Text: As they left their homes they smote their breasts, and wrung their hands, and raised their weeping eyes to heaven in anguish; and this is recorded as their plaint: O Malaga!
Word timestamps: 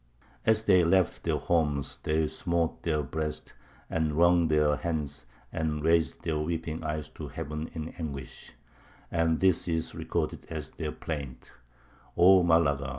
As 0.47 0.63
they 0.63 0.83
left 0.83 1.23
their 1.25 1.37
homes 1.37 1.99
they 2.01 2.25
smote 2.25 2.81
their 2.81 3.03
breasts, 3.03 3.53
and 3.87 4.13
wrung 4.13 4.47
their 4.47 4.77
hands, 4.77 5.27
and 5.53 5.83
raised 5.83 6.23
their 6.23 6.39
weeping 6.39 6.83
eyes 6.83 7.07
to 7.11 7.27
heaven 7.27 7.69
in 7.75 7.89
anguish; 7.89 8.53
and 9.11 9.39
this 9.39 9.67
is 9.67 9.93
recorded 9.93 10.47
as 10.49 10.71
their 10.71 10.91
plaint: 10.91 11.51
O 12.17 12.41
Malaga! 12.41 12.89